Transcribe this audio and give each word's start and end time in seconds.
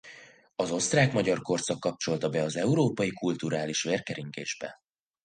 Az 0.55 0.71
osztrák-magyar 0.71 1.41
korszak 1.41 1.79
kapcsolta 1.79 2.29
be 2.29 2.41
az 2.43 2.55
európai 2.55 3.09
kulturális 3.13 3.83
vérkeringésbe. 3.83 4.77